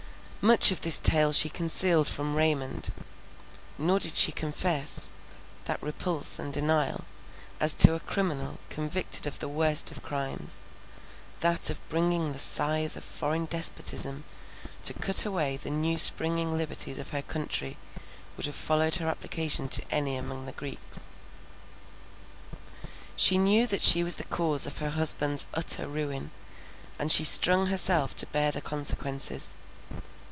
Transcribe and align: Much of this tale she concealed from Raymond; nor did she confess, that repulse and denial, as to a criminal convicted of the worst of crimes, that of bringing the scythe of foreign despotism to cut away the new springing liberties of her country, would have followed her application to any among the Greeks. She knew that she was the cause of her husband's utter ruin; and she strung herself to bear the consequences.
Much 0.43 0.71
of 0.71 0.81
this 0.81 0.97
tale 0.99 1.31
she 1.31 1.49
concealed 1.49 2.07
from 2.07 2.35
Raymond; 2.35 2.91
nor 3.77 3.99
did 3.99 4.15
she 4.15 4.31
confess, 4.31 5.11
that 5.65 5.79
repulse 5.83 6.39
and 6.39 6.51
denial, 6.51 7.05
as 7.59 7.75
to 7.75 7.93
a 7.93 7.99
criminal 7.99 8.57
convicted 8.71 9.27
of 9.27 9.37
the 9.37 9.47
worst 9.47 9.91
of 9.91 10.01
crimes, 10.01 10.61
that 11.41 11.69
of 11.69 11.79
bringing 11.89 12.31
the 12.33 12.39
scythe 12.39 12.95
of 12.97 13.03
foreign 13.03 13.45
despotism 13.45 14.23
to 14.81 14.95
cut 14.95 15.27
away 15.27 15.57
the 15.57 15.69
new 15.69 15.95
springing 15.95 16.57
liberties 16.57 16.97
of 16.97 17.11
her 17.11 17.21
country, 17.21 17.77
would 18.35 18.47
have 18.47 18.55
followed 18.55 18.95
her 18.95 19.07
application 19.09 19.69
to 19.69 19.85
any 19.91 20.15
among 20.17 20.47
the 20.47 20.53
Greeks. 20.53 21.11
She 23.15 23.37
knew 23.37 23.67
that 23.67 23.83
she 23.83 24.03
was 24.03 24.15
the 24.15 24.23
cause 24.23 24.65
of 24.65 24.79
her 24.79 24.89
husband's 24.89 25.45
utter 25.53 25.87
ruin; 25.87 26.31
and 26.97 27.11
she 27.11 27.23
strung 27.23 27.67
herself 27.67 28.15
to 28.15 28.25
bear 28.25 28.51
the 28.51 28.59
consequences. 28.59 29.49